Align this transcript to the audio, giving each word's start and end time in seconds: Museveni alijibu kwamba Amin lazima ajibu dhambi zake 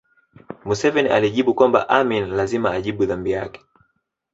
Museveni 0.65 1.09
alijibu 1.09 1.53
kwamba 1.53 1.89
Amin 1.89 2.27
lazima 2.35 2.71
ajibu 2.71 3.05
dhambi 3.05 3.33
zake 3.33 3.65